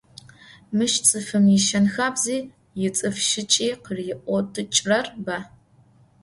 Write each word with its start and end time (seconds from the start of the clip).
Мыщ 0.77 0.93
цӏыфым 1.07 1.45
ишэн- 1.57 1.85
хабзи, 1.93 2.37
ицӏыф 2.85 3.15
шӏыкӏи 3.27 3.67
къыриӏотыкӏрэр 3.83 5.07
бэ. 5.25 5.37